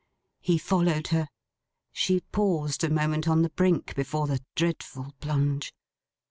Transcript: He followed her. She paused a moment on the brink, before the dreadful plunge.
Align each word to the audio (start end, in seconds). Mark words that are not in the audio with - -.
He 0.39 0.57
followed 0.57 1.09
her. 1.09 1.27
She 1.93 2.21
paused 2.21 2.83
a 2.83 2.89
moment 2.89 3.27
on 3.27 3.43
the 3.43 3.51
brink, 3.51 3.93
before 3.95 4.25
the 4.25 4.41
dreadful 4.55 5.13
plunge. 5.19 5.75